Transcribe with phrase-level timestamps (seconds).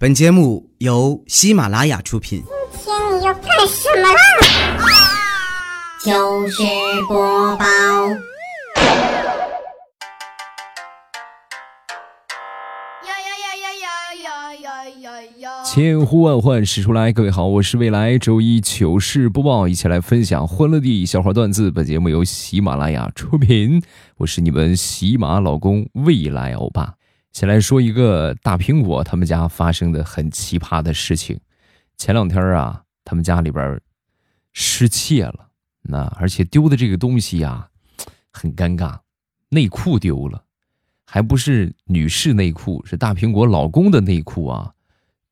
[0.00, 2.44] 本节目由喜马拉雅出品。
[2.70, 4.20] 今天你要干什么啦？
[5.98, 6.62] 糗事
[7.08, 7.66] 播报。
[15.64, 21.72] 千呼万唤始出来，各位好，我是未来周一糗事播报，一起来分享欢乐的笑话段子。
[21.72, 23.82] 本节目由喜马拉雅出品，
[24.18, 26.97] 我是你们喜马老公未来欧巴。
[27.38, 31.38] 先来说一个大苹果他们家发生的很奇葩的事情。
[31.96, 33.80] 前两天啊，他们家里边
[34.52, 35.48] 失窃了，
[35.82, 37.68] 那而且丢的这个东西呀，
[38.32, 38.98] 很尴尬，
[39.50, 40.42] 内裤丢了，
[41.06, 44.74] 还不是女士内裤，是大苹果老公的内裤啊。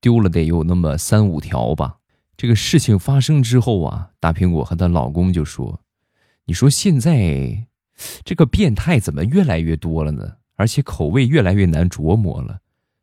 [0.01, 1.97] 丢了得有那么三五条吧。
[2.37, 5.81] 这个事情发生之后啊，大苹果和她老公就说
[6.47, 7.67] ：“你说现在
[8.23, 10.37] 这个变态怎么越来越多了呢？
[10.57, 12.59] 而且口味越来越难琢磨了。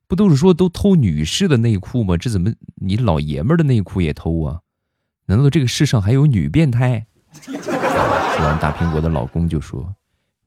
[0.08, 2.18] 不都是说都偷女士的内裤吗？
[2.18, 4.60] 这怎么你老爷们的内裤也偷啊？
[5.26, 7.08] 难道这个世上还有女变态？”
[7.42, 7.56] 说
[8.46, 9.96] 完，大苹果的老公就说：“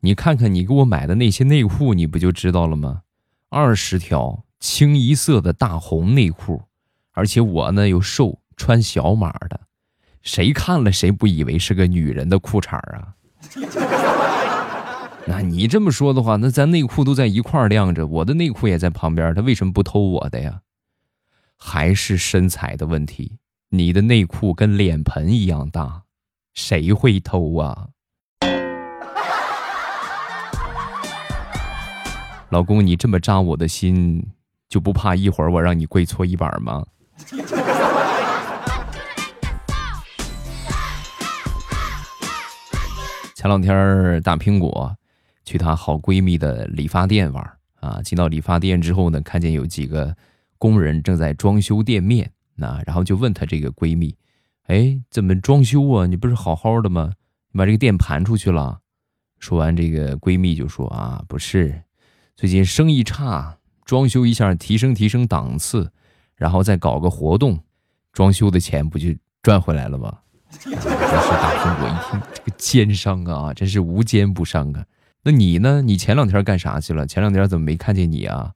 [0.00, 3.00] 你看看你给我买的那些内裤，你不就知道了吗？
[3.48, 6.62] 二十条。”清一色的大红内裤，
[7.12, 9.60] 而且我呢又瘦，穿小码的，
[10.22, 13.14] 谁看了谁不以为是个女人的裤衩啊？
[15.28, 20.60] 那你这么说的话，那咱内裤都在一块儿晾着，我的内裤也在旁边，他为什么不偷我的呀？
[21.56, 23.36] 还是身材的问题？
[23.70, 26.04] 你的内裤跟脸盆一样大，
[26.54, 27.88] 谁会偷啊？
[32.50, 34.24] 老公，你这么扎我的心。
[34.68, 36.84] 就不怕一会儿我让你跪搓衣板吗？
[43.36, 44.92] 前两天大苹果
[45.46, 50.14] 去她好闺蜜的理发店玩啊，进到理发店之后呢，看见有几个
[50.58, 54.14] 工人正在装修店面，那然后就问她这个闺蜜
[54.66, 56.06] ：“哎，怎么装修啊？
[56.06, 57.12] 你不是好好的吗？
[57.52, 58.80] 你把这个店盘出去了？”
[59.38, 61.82] 说完，这个闺蜜就说：“啊，不是，
[62.34, 65.92] 最近生意差。”装修一下，提升提升档次，
[66.34, 67.56] 然后再搞个活动，
[68.12, 69.10] 装修的钱不就
[69.42, 70.18] 赚回来了吗？
[70.50, 74.84] 真是大苹果一听这个奸商啊，真是无奸不商啊！
[75.28, 75.82] 那你呢？
[75.82, 77.04] 你前两天干啥去了？
[77.04, 78.52] 前两天怎么没看见你啊？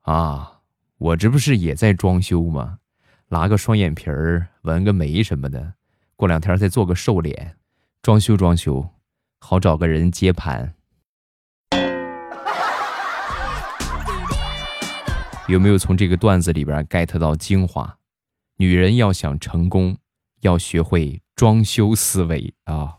[0.00, 0.58] 啊，
[0.98, 2.78] 我这不是也在装修吗？
[3.28, 5.74] 拉个双眼皮儿，纹个眉什么的，
[6.16, 7.54] 过两天再做个瘦脸，
[8.02, 8.84] 装修装修，
[9.38, 10.74] 好找个人接盘。
[15.46, 17.96] 有没有从这个段子里边 get 到精华？
[18.56, 19.96] 女人要想成功，
[20.40, 22.96] 要学会装修思维啊！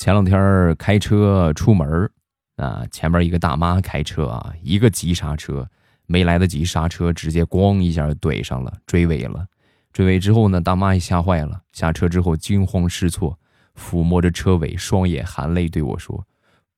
[0.00, 2.10] 前两天开车出门
[2.56, 5.66] 啊，前面一个大妈开车啊，一个急刹车，
[6.06, 9.46] 没来得及刹车，直接咣一下怼上了，追尾了。
[9.92, 13.38] 追尾之后呢，大妈也吓坏了，下车之后惊慌失措。
[13.74, 16.26] 抚摸着车尾，双眼含泪对我说：“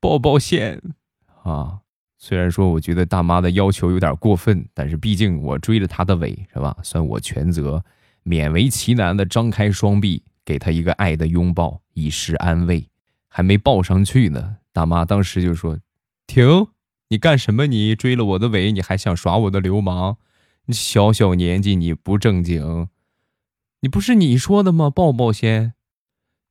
[0.01, 0.81] 抱抱歉
[1.43, 1.79] 啊！”
[2.19, 6.77] 虽然说我觉得大妈的要求有点过分，但是毕竟我追了她的尾，是吧？
[6.83, 7.85] 算我全责，
[8.29, 12.89] 勉为其难的张开双臂，给他一个爱的拥抱，以示安慰。
[13.29, 15.79] 还没抱上去呢，大妈当时就说
[16.27, 16.69] ：“停！
[17.09, 17.67] 你干什么？
[17.67, 20.19] 你追了我的尾，你还想耍我的流氓？
[20.67, 22.89] 你小小年纪，你不正经！
[23.81, 24.91] 你不是你说的吗？
[24.91, 25.73] 报保险！”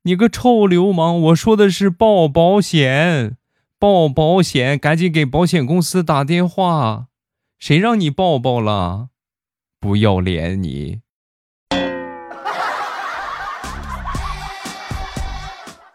[0.04, 1.20] 你个臭流氓！
[1.22, 3.38] 我说的是报保险，
[3.78, 7.08] 报保险，赶紧给保险公司打电话。
[7.60, 9.10] 谁让你抱抱了？
[9.80, 11.02] 不要脸你！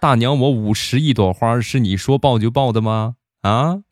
[0.02, 3.14] 大娘，我五十一朵花是你说抱就抱的吗？
[3.42, 3.84] 啊？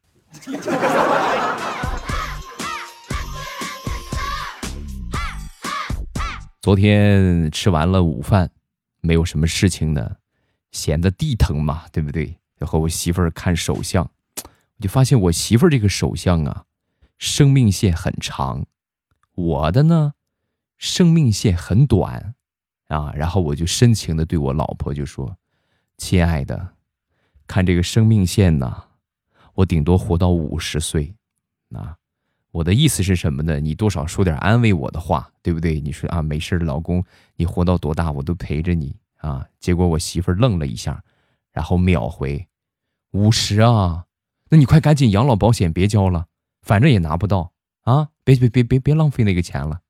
[6.60, 8.50] 昨天吃完了午饭。
[9.00, 10.16] 没有什么事情呢，
[10.72, 12.36] 闲得地疼嘛，对不对？
[12.58, 16.64] 要和我媳妇儿看手相，我就发现我媳妇儿这个手相啊，
[17.18, 18.66] 生命线很长，
[19.36, 20.14] 我的呢，
[20.76, 22.34] 生命线很短，
[22.88, 25.36] 啊，然后我就深情的对我老婆就说
[26.00, 26.76] ：“亲爱的，
[27.46, 28.84] 看这个生命线呢，
[29.52, 31.14] 我顶多活到五十岁，
[31.74, 31.94] 啊。”
[32.52, 33.60] 我的意思是什么呢？
[33.60, 35.78] 你多少说点安慰我的话，对不对？
[35.78, 37.04] 你说啊，没事老公，
[37.36, 39.46] 你活到多大我都陪着你啊。
[39.60, 41.04] 结果我媳妇愣了一下，
[41.52, 42.48] 然后秒回：
[43.12, 44.06] 五十啊，
[44.48, 46.26] 那你快赶紧养老保险别交了，
[46.62, 47.52] 反正也拿不到
[47.82, 48.08] 啊！
[48.24, 49.82] 别别别别别浪费那个钱了。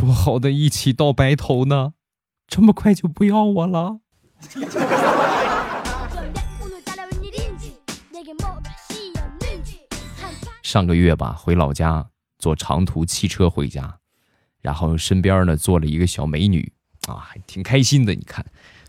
[0.00, 1.92] 说好的一起到白头呢？
[2.48, 4.00] 这么快就不要我了？
[10.62, 12.08] 上个月吧，回老家
[12.38, 13.98] 坐长途汽车回家，
[14.62, 16.72] 然后身边呢坐了一个小美女
[17.06, 18.14] 啊，还挺开心的。
[18.14, 18.46] 你看，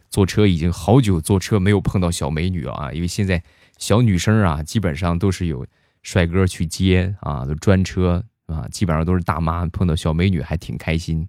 [0.10, 3.44] 坐车已经好久坐车没有碰到小美女了啊，因为现在
[3.78, 5.68] 小女生啊基本上都是有
[6.04, 11.28] 帅哥去接啊，都专车啊，基本上都是大妈碰到小美女还挺开心。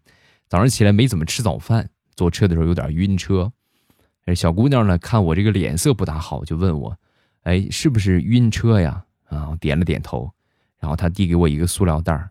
[0.48, 3.52] 早上起来没怎么吃早饭，坐车的时候有点晕车。
[4.34, 6.96] 小姑娘呢看我这个脸色不大好，就问我
[7.42, 10.30] ：“哎，是不是晕车呀？”啊，我点了点头。
[10.78, 12.30] 然后他递给我一个塑料袋儿，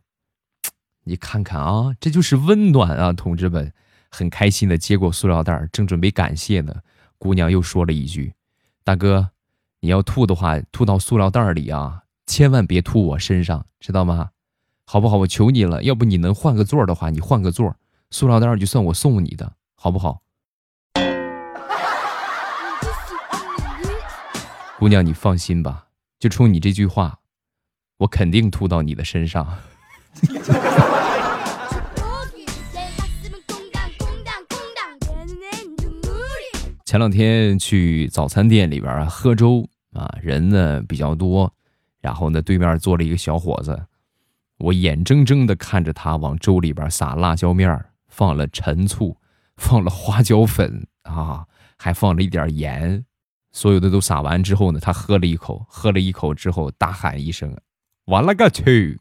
[1.05, 3.71] 你看看啊，这就是温暖啊，同志们，
[4.09, 6.75] 很开心的接过塑料袋儿，正准备感谢呢，
[7.17, 8.33] 姑娘又说了一句
[8.83, 9.29] ：“大哥，
[9.79, 14.31] 你要吐的话，吐到塑料袋儿里啊，千万别吐我身上，知道吗？
[14.91, 15.15] 好不好？
[15.15, 17.73] 我求你了，要不你能换个座的话，你换个座，
[18.09, 20.21] 塑料袋儿就算我送你的，好不好？”
[24.77, 25.87] 姑娘，你放心吧，
[26.19, 27.19] 就冲你这句话。
[27.99, 29.47] 我肯定吐到你的身上。
[36.83, 41.53] 前两天去早餐店里边喝粥啊，人呢比较多，
[42.01, 43.85] 然后呢对面坐了一个小伙子，
[44.61, 49.17] 我眼睁睁的看着他往粥里边撒辣椒面，放了陈醋，
[49.57, 51.45] 放了花椒粉啊，
[51.77, 53.03] 还放了一点盐，
[53.51, 57.57] 所有的都撒完之后呢，他喝了一口，喝了一口之后大喊一声。
[58.05, 58.99] 完了个去！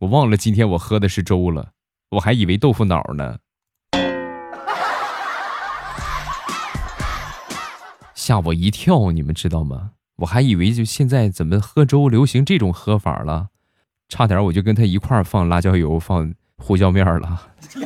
[0.00, 1.72] 我忘了今天我喝的是粥了，
[2.10, 3.38] 我还以为豆腐脑呢，
[8.14, 9.10] 吓我一跳！
[9.10, 9.92] 你们知道吗？
[10.16, 13.48] 我还以为就现在怎么喝粥流行这种喝法了，
[14.08, 17.42] 差点我就跟他一块儿放辣椒油、放胡椒面了。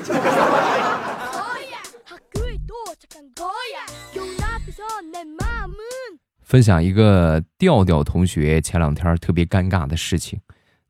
[6.43, 10.39] 分享一个调调同学前两天特别尴尬的事情。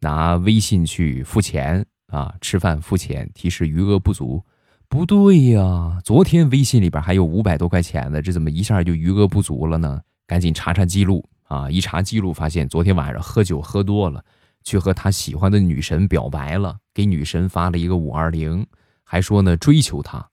[0.01, 4.45] 拿微信去付钱啊，吃饭付钱，提示余额不足，
[4.89, 10.01] 不对呀，昨天微信里边还有五百多块钱呢，这怎么一下就余额不足了呢？
[10.27, 11.71] 赶紧查查记录啊！
[11.71, 14.25] 一查记录，发现昨天晚上喝酒喝多了，
[14.65, 18.67] 去和他喜欢的女神表白了，给女神发了一个五二零，
[19.05, 20.31] 还说呢追求她，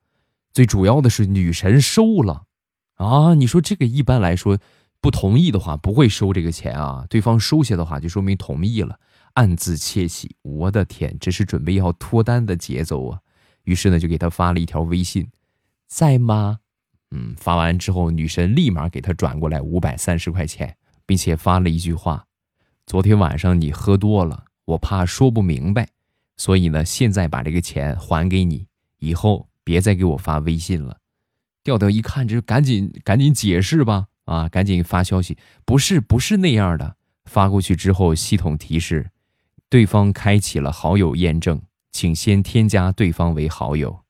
[0.54, 2.44] 最主要的是女神收了
[2.96, 3.34] 啊！
[3.34, 4.58] 你说这个一般来说
[5.02, 9.00] 不同意的话不会收这个钱啊，对方收下的话就说明同意了。
[9.36, 13.20] 暗自窃喜，我的天，这是准备要脱单的节奏啊！
[13.64, 15.30] 于是呢，就给他发了一条微信，
[15.88, 16.60] 在吗？
[17.12, 22.26] 嗯，发完之后，女神立马给他转过来五百三十块钱，并且发了一句话：
[22.90, 25.90] 昨天晚上你喝多了，我怕说不明白，
[26.38, 28.66] 所以呢，现在把这个钱还给你，
[28.98, 30.98] 以后别再给我发微信了。
[31.64, 36.96] 调调一看，这赶紧赶紧解释吧，啊，赶紧发消息，不是不是那样的。
[37.26, 39.12] 发过去之后，系统提示。
[39.70, 41.62] 对方开启了好友验证，
[41.92, 44.04] 请先添加对方为好友。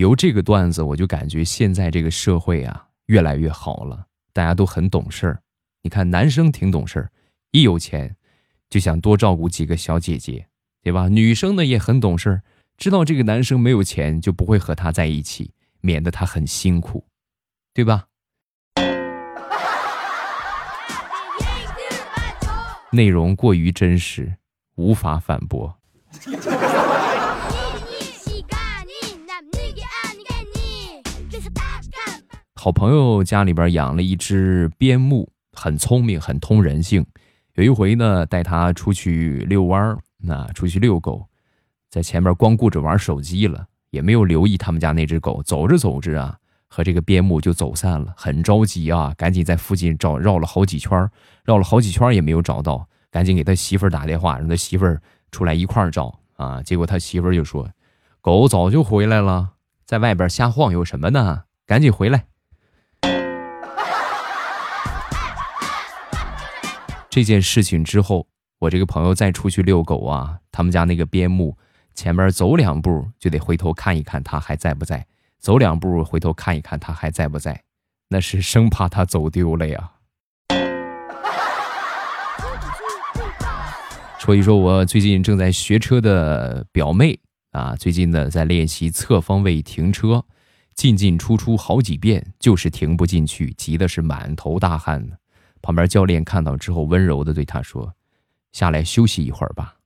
[0.00, 5.42] 由这个段子，我就感觉现在这个社会啊，越来越好了，大家都很懂事儿。
[5.82, 7.10] 你看，男生挺懂事儿，
[7.50, 8.16] 一有钱
[8.70, 10.46] 就想多照顾几个小姐姐，
[10.82, 11.08] 对吧？
[11.08, 12.42] 女生呢也很懂事儿，
[12.78, 15.52] 知道这个男生没有钱，就不会和他在一起，
[15.82, 17.04] 免得他很辛苦。
[17.74, 18.06] 对吧？
[22.90, 24.36] 内容过于真实，
[24.76, 25.78] 无法反驳。
[32.62, 37.06] 好朋友家里边养了一只边牧，很聪明，很通人性。
[37.54, 41.26] 有一回呢，带它出去遛弯儿，那出去遛狗，
[41.88, 45.42] 在前面光顾着玩手机了，也没有留意他们家那只狗。
[45.42, 46.36] 走着走着啊。
[46.68, 51.08] 和这个边牧就走散了，很着急啊，赶紧在附近找，绕了好几圈，
[51.46, 55.00] 绕了好几圈也没有找到，赶紧给他媳妇儿打电话，让他媳妇儿
[55.32, 56.62] 出来一块儿找啊。
[56.62, 57.70] 结果他媳妇儿就说
[58.20, 59.52] ：“狗早就回来了，
[59.86, 61.44] 在外边瞎晃悠什么呢？
[61.64, 62.24] 赶紧回来。”
[67.10, 68.24] 这件事情之后，
[68.60, 71.58] 我这个朋友再出去遛狗啊，他们家那个边牧
[71.92, 75.04] 前面走两步就得回头看一看他还在不在。
[75.40, 77.60] 走两步，回头看一看他还在不在，
[78.10, 79.90] 那是生怕他走丢了呀。
[84.18, 87.18] 说一说我最近正在学车的表妹
[87.50, 90.24] 啊，最近呢在练习侧方位停车，
[90.74, 95.16] 进进出出好几遍，就是停不进去，急的是满头大汗呢。
[95.62, 97.94] 旁边教练看到之后，温柔的对他说
[98.52, 99.76] ：“下来休息一会儿吧。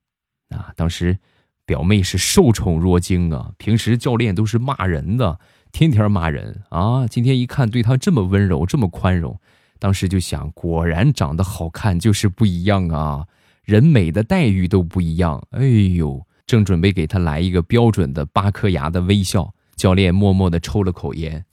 [0.49, 1.17] 啊，当时
[1.65, 5.39] 表妹是受宠若惊啊，平时教练都是骂人的，
[5.71, 7.07] 天天骂人啊。
[7.07, 9.39] 今天一看对她这么温柔，这么宽容，
[9.79, 13.27] 当时就想，果然长得好看就是不一样啊，
[13.63, 15.45] 人美的待遇都不一样。
[15.49, 21.45] 哎呦，正准备给他来一个标准的八颗牙的微笑，教练默默的抽了口烟，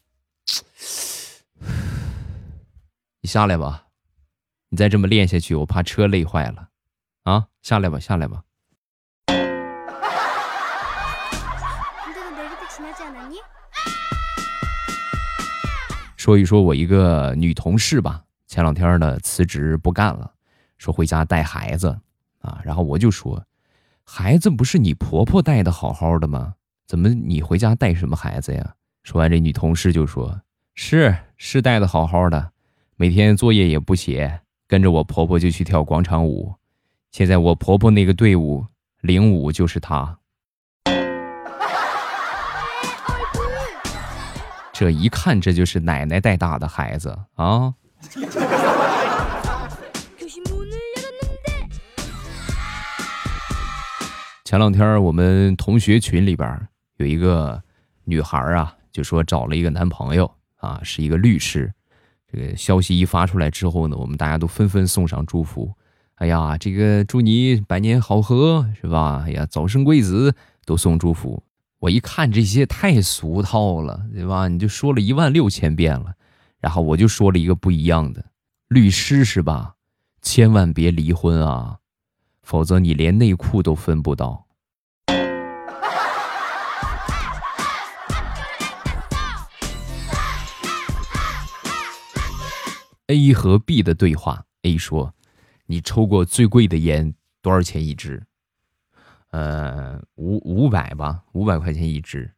[3.22, 3.86] 你下来吧，
[4.74, 6.70] 你再这么练下去，我怕车累坏了。
[7.24, 8.42] 啊，下来吧，下来吧。
[16.16, 20.32] 说一说我一个女同事吧，前两天呢辞职不干了，
[20.78, 21.88] 说回家带孩子
[22.40, 22.58] 啊。
[22.64, 23.44] 然后我就说，
[24.04, 26.54] 孩子不是你婆婆带的好好的吗？
[26.86, 28.74] 怎么你回家带什么孩子呀？
[29.02, 30.40] 说完，这女同事就说
[30.74, 32.52] ：“是是带的好好的，
[32.96, 34.40] 每天作业也不写，
[34.72, 36.54] 跟着我婆婆就去跳广场舞。
[37.10, 38.64] 现在我婆婆那个队伍
[39.02, 40.16] 领舞就是她。”
[44.72, 47.74] 这一看，这就是奶奶带大的孩子啊！
[54.42, 57.62] 前两天我们同学群里边有一个
[58.04, 61.70] 女孩啊，就说找了一个男朋友啊，是一个律师。
[62.32, 65.70] 这个消息一发出来之后呢，我们大家都纷纷送上祝福。
[66.14, 69.24] 哎呀，这个祝你百年好合，是吧？
[69.26, 70.34] 哎呀，早生贵子，
[70.64, 71.42] 都送祝福。
[71.78, 74.48] 我一看这些太俗套了，对吧？
[74.48, 76.14] 你就说了一万六千遍了，
[76.60, 78.24] 然后我就说了一个不一样的，
[78.68, 79.74] 律师是吧？
[80.22, 81.78] 千万别离婚啊，
[82.42, 84.46] 否则你连内裤都分不到。
[93.08, 95.14] A 和 B 的对话，A 说
[95.66, 98.22] ：“你抽过最贵的烟多少钱一支？”
[99.30, 102.32] 呃，五五百吧，五百块钱一支，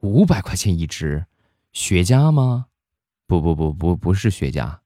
[0.00, 1.26] 五百块钱一支，
[1.72, 2.66] 雪茄吗？
[3.26, 4.78] 不不不不不是雪茄，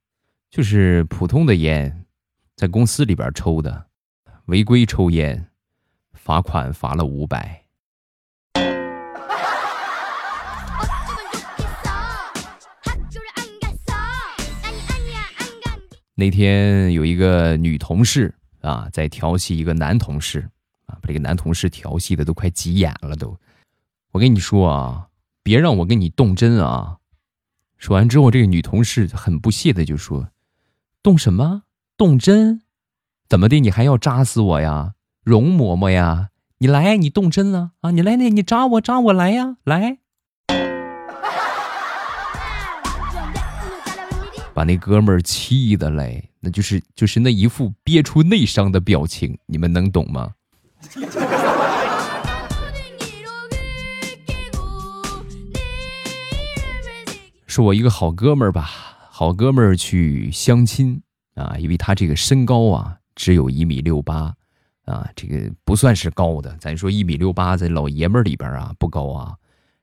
[0.51, 2.07] 就是普通的烟，
[2.55, 3.89] 在公司里边抽的，
[4.47, 5.51] 违规抽烟，
[6.13, 7.66] 罚款罚了五百。
[16.17, 20.51] 那天有一个女同事啊，在调戏一个男同事。
[20.87, 23.37] 啊，把这个男同事调戏的都快急眼了都。
[24.13, 25.09] 我跟你说啊，
[25.43, 26.99] 别让我跟你动真啊！
[27.77, 30.29] 说完之后，这个女同事很不屑的就说
[31.03, 31.65] ：“动什么？
[31.97, 32.63] 动真？
[33.29, 33.59] 怎么的？
[33.59, 34.95] 你还要扎死我呀？
[35.25, 37.73] 容嬷嬷呀，你来，你动真啊？
[37.81, 39.99] 啊，你来，那你扎我，扎我来呀，来！”
[44.57, 50.33] 把那哥们儿气的嘞，那就是就是那一副憋出内伤的表情，你们能懂吗？
[57.47, 58.71] 是我一个好哥们儿吧，
[59.11, 61.03] 好哥们儿去相亲
[61.35, 64.35] 啊，因为他这个身高啊只有一米六八
[64.87, 69.35] 啊，这个不算是高的，咱说一米六八在老爷们儿里边啊不高啊，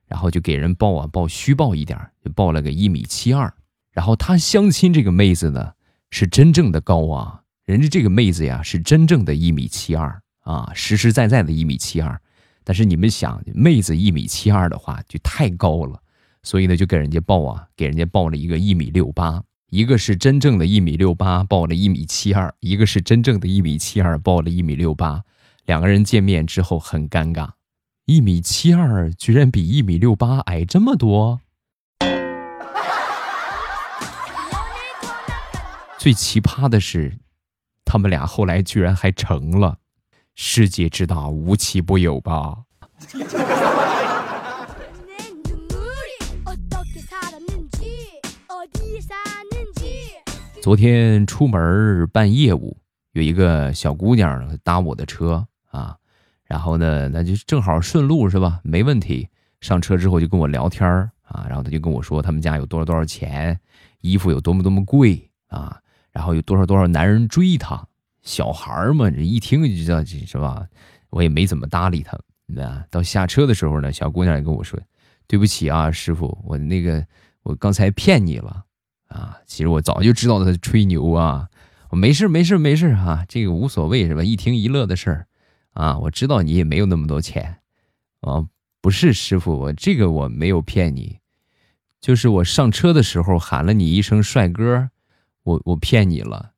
[0.08, 3.54] 然后就给人报啊报虚报一点，就报了个一米七二，
[3.94, 5.72] 然后他相亲这个妹子呢
[6.10, 10.20] 是真正的高啊，人家这个妹子呀是真正的一米七二。
[10.44, 12.20] 啊，实实在在的一米七二，
[12.64, 15.98] 但是你们想，妹子一米七二的话就太高了，
[16.42, 25.22] 所以呢就给人家报啊，给人家报了一个一米六八，一个是真正的一米六八报了一米七二，一个是真正的一米七二报了一米六八，
[25.64, 27.48] 两个人见面之后很尴尬，
[28.04, 31.40] 一米七二居然比一米六八矮这么多，
[36.04, 37.16] 最奇葩的是，
[37.82, 39.78] 他们俩后来居然还成了。
[40.34, 42.58] 世界之大，无奇不有吧。
[50.60, 52.76] 昨天出门办业务，
[53.12, 55.96] 有一个小姑娘搭我的车啊，
[56.44, 58.60] 然后呢，那就正好顺路是吧？
[58.62, 59.26] 没问题。
[59.62, 60.86] 上车之后就跟我聊天
[61.22, 63.58] 啊，然后他就跟我说他们家有多少多少钱，
[64.02, 65.80] 衣服有多么多么贵啊，
[66.14, 67.86] 然后有多少多少男人追她。
[68.22, 70.66] 小孩嘛，这一听就知道这是吧？
[71.10, 72.18] 我也没怎么搭理他。
[72.46, 74.80] 那到下车的时候呢，小姑娘也跟我说
[75.28, 77.06] ：“对不起啊，师傅，我那个
[77.42, 78.64] 我刚才骗你了
[79.08, 79.38] 啊。
[79.44, 81.48] 其实我早就知道他吹牛啊。
[81.90, 84.24] 我没事没事没事啊，这个无所谓是吧？
[84.24, 85.26] 一听一乐的事儿
[85.74, 85.98] 啊。
[85.98, 87.58] 我知道你也没有那么多钱
[88.20, 88.46] 啊。
[88.80, 91.18] 不是师傅，我这个我没有骗你，
[92.00, 94.90] 就是我上车的时候喊了你一声帅哥，
[95.44, 96.50] 我我骗你了。”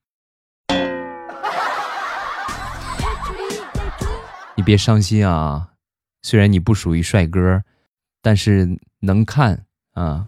[4.56, 5.68] 你别伤心啊，
[6.22, 7.62] 虽然你不属于帅哥，
[8.22, 8.66] 但是
[9.00, 10.26] 能看啊。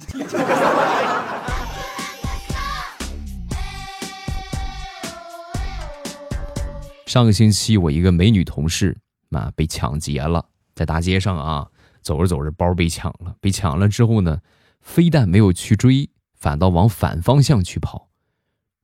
[7.08, 8.96] 上个星期我一个美女同事
[9.31, 11.67] 啊被抢劫了，在大街上啊
[12.03, 14.39] 走着走着包被抢了，被抢了之后呢，
[14.79, 18.10] 非但没有去追，反倒往反方向去跑。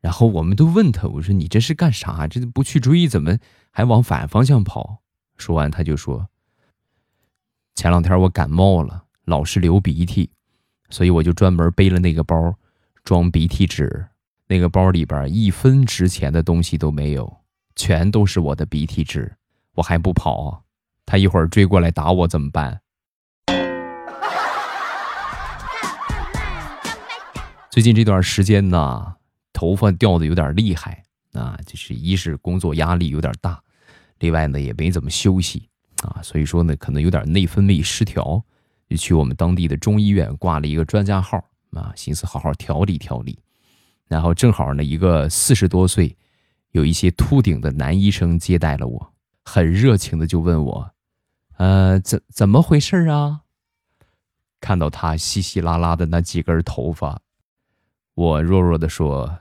[0.02, 2.28] 然后我们都问他：“我说你这是干啥？
[2.28, 3.38] 这不去追，怎么
[3.72, 5.04] 还往反方向跑？”
[5.38, 6.30] 说完他就说
[7.78, 10.32] ：“前两天我感冒了，老是流鼻涕，
[10.90, 12.56] 所以我就专门背了那个包，
[13.04, 14.08] 装鼻涕纸。
[14.48, 17.38] 那个包里边一分值钱的东西都没有，
[17.76, 19.32] 全都是我的鼻涕纸。
[19.76, 20.64] 我还不跑，
[21.06, 22.82] 他一会儿追过来打我怎么办？”
[27.70, 29.14] 最近这段时间呢。
[29.54, 31.04] 头发掉的有点厉害
[31.34, 33.62] 啊，就是一是工作压力有点大，
[34.18, 35.70] 另外呢也没怎么休息
[36.04, 38.44] 啊，所以说呢可能有点内分泌失调，
[38.90, 41.38] 就去我们当地的中医院挂了一个专家号
[41.72, 43.38] 啊，寻思好好调理调理。
[44.08, 46.16] 然后正好呢一个四十多岁、
[46.72, 50.92] 有一些秃顶的男医生接待了我，很热情的就问我，
[51.58, 53.42] 呃怎怎么回事啊？
[54.62, 57.22] 看到他稀稀拉拉的那几根头发，
[58.14, 59.40] 我弱弱的说。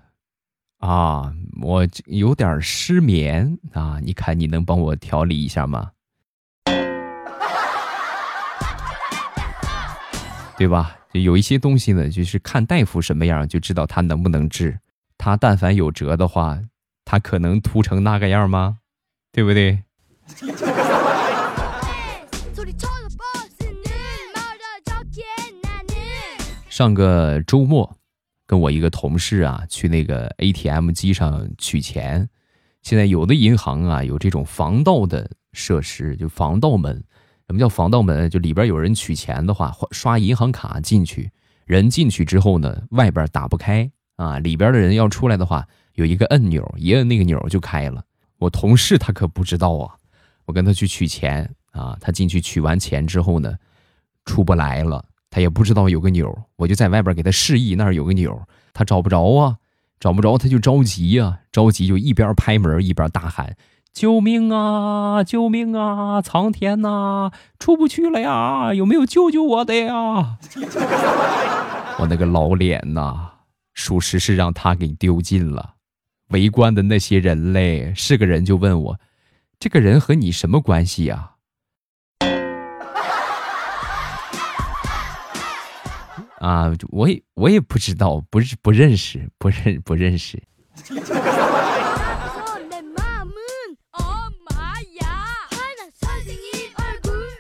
[0.79, 5.91] 啊，我有点失眠啊，你看你能帮我调理一下吗？
[10.57, 10.97] 对吧？
[11.13, 14.79] 就有一些东西呢，就是看大夫什么样就知道他能不能治。
[15.19, 16.59] 他但凡有辙的话，
[17.05, 18.79] 他可能秃成那个样吗？
[19.33, 19.83] 对不对？
[26.69, 27.97] 上个周末。
[28.49, 32.29] 跟我一个同事啊，去那个 ATM 机上取钱。
[32.83, 37.03] 现在有的银行啊，有这种防盗的设施，就防盗门。
[37.47, 38.29] 什么叫防盗门？
[38.29, 41.31] 就里边有人取钱的话，刷银行卡进去，
[41.65, 44.39] 人进去之后呢，外边打不开啊。
[44.39, 48.03] 里边的人要出来的话，有一个按钮，一摁那个钮就开了。
[48.39, 49.95] 我同事他可不知道啊，
[50.45, 53.57] 我跟他去取钱啊，他进去取完钱之后呢，
[54.25, 55.05] 出不来了。
[55.31, 58.41] 他也不知道有个钮，我就在外边给他示意那儿有个钮，
[58.73, 59.57] 他找不着啊，
[60.01, 63.55] 找不着他就着急呀，着急就一边拍门一边大喊
[63.97, 65.25] ：“救命啊！
[65.25, 66.21] 救命啊！
[66.21, 68.75] 苍天呐，出不去了呀！
[68.75, 70.37] 有没有救救我的呀？”
[71.99, 73.31] 我那个老脸呐，
[73.73, 75.77] 属实是让他给丢尽了。
[76.29, 79.01] 围观的那些人嘞，是个人就问我
[79.59, 81.31] ：“这个人和你什么关系呀？”
[86.41, 90.43] 啊，我也我也不知道，不是不认识，不认不认识。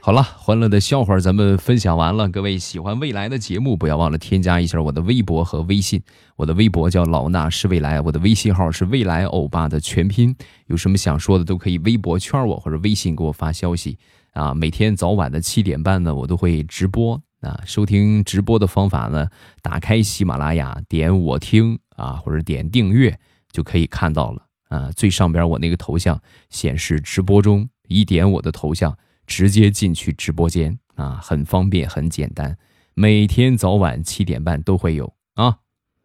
[0.06, 2.28] 好了，欢乐的笑话咱们分享完了。
[2.28, 6.00] 各位喜欢未来的节目，不要忘了添加一下我的微博和微信。
[6.36, 10.32] 我的微博叫老衲是未来，我的微信号是未来欧巴的全拼。
[10.68, 13.98] 有什么想说的，都可以微博圈我或者微信给我发消息
[14.32, 14.54] 啊。
[14.54, 17.20] 每天早晚的七点半呢，我都会直播。
[17.40, 19.26] 啊，收听直播的方法呢，
[19.60, 23.18] 打开喜马拉雅，点我听啊，或者点订阅
[23.50, 24.88] 就可以看到了啊。
[24.92, 26.16] 最上边我那个头像
[26.48, 32.56] 显示直播中，一点我的头像，直接进去直播间啊，很方便，很简单。
[32.94, 35.58] 每天早晚七点半都会有啊。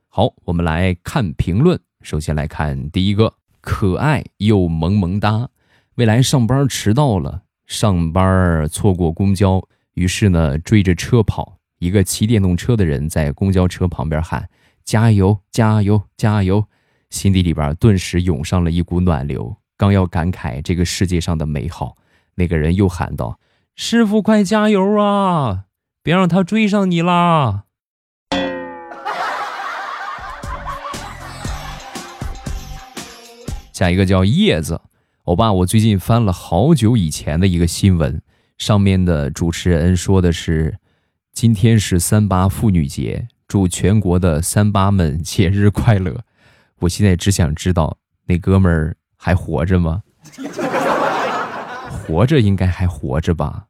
[0.10, 1.80] 好，我们来看评论。
[2.02, 5.50] 首先来看第一个，可爱又萌萌哒。
[5.96, 9.66] 未来上班迟到了，上班错过公交。
[9.94, 11.60] 于是呢，追着车跑。
[11.80, 14.50] 一个骑电动车的人在公交车旁边喊
[14.86, 16.66] ：“加油，加油，加油！”
[17.10, 19.56] 心底里边顿时涌上了一股暖流。
[19.78, 21.96] 刚要感慨这个世界上的美好，
[22.36, 23.40] 那个人又喊道
[23.76, 25.66] ：“师傅，快加油啊！
[26.04, 27.64] 别让他追上你啦！”
[33.74, 34.82] 下一个叫叶子，
[35.24, 38.22] 欧巴，我最近翻了好久以前的一个新闻，
[38.58, 40.78] 上面的主持人说的是，
[41.34, 46.24] 今天是三八妇女节，祝全国的三八们 节日快乐。
[46.82, 50.04] 我现在只想知道那哥们儿还活着吗？
[52.02, 53.66] 活着应该还活着吧，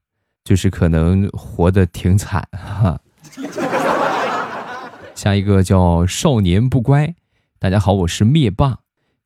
[0.45, 2.99] 就是可能活得挺惨哈。
[5.13, 7.13] 下一个叫少年不乖，
[7.59, 8.79] 大家好，我是灭霸。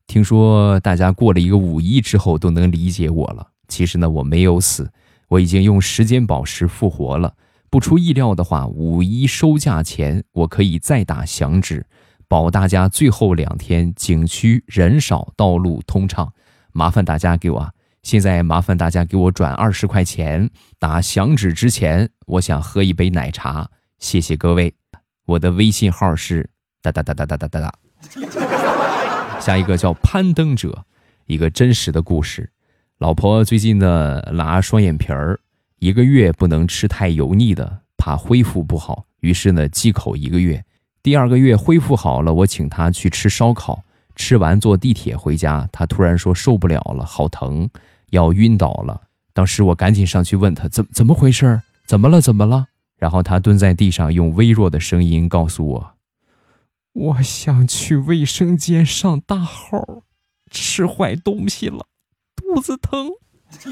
[0.06, 4.90] 听说大家过了一个五一之后都能理解我了，其实呢我没有死，
[5.28, 7.34] 我已经用时间宝石复活了。
[7.70, 11.86] 不出意料的话，五一收假前我可以再打响指。
[12.28, 16.32] 保大家最后两天景区人少，道路通畅。
[16.72, 17.72] 麻烦大家给我，
[18.06, 20.48] 现在麻烦大家给我转二十块钱。
[20.78, 24.72] 打响指之前，我想喝一杯奶茶，谢谢各位。
[25.24, 26.48] 我的微信号是
[26.80, 27.74] 哒哒哒哒哒哒哒哒。
[29.42, 30.84] 下一个叫攀登者，
[31.26, 32.48] 一个真实的故事。
[32.98, 35.40] 老婆最近呢拉双眼皮儿，
[35.80, 40.64] 一个月不能吃太油腻的，怕恢复不好，于是呢忌口一个月。
[41.02, 43.82] 第二个月恢复好了，我请她去吃烧烤，
[44.14, 47.68] 吃完坐地铁回家，她突然说受不了了，好疼，
[48.10, 49.02] 要晕倒了。
[49.32, 52.66] 当时我赶紧上去问他怎怎么回事，怎么了怎么了？
[52.98, 55.94] 然后他蹲在地上，用微弱的声音告诉我
[56.94, 60.02] ：“我想去卫生间上大号，
[60.50, 61.86] 吃坏东西了，
[62.34, 63.10] 肚子疼。”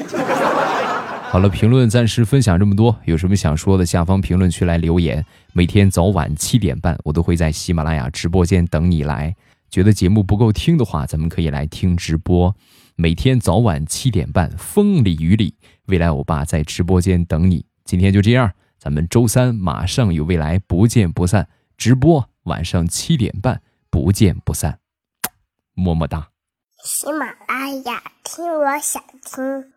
[1.33, 2.95] 好了，评论暂时分享这么多。
[3.07, 5.25] 有什么想说的，下方评论区来留言。
[5.55, 9.35] 每天早晚七点半，我都会在喜马拉雅直播间等你来。
[9.71, 12.55] 觉得节目不够听的话，咱们可以来听直播。
[12.97, 17.67] 每天早晚七点半，风里雨里，未来欧巴在直播间等你。
[17.85, 21.49] 今天就这样，咱们周三马上与未来，不见不散。
[21.77, 24.79] 直播晚上七点半，不见不散。
[25.75, 26.29] 么么哒。
[26.85, 29.74] 喜马拉雅，听我想听。